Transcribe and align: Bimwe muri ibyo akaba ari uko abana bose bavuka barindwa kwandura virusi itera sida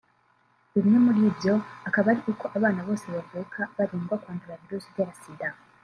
Bimwe 0.73 0.97
muri 1.05 1.19
ibyo 1.29 1.53
akaba 1.87 2.07
ari 2.13 2.21
uko 2.31 2.45
abana 2.57 2.79
bose 2.87 3.05
bavuka 3.13 3.59
barindwa 3.75 4.15
kwandura 4.21 4.59
virusi 4.63 4.87
itera 4.91 5.13
sida 5.21 5.49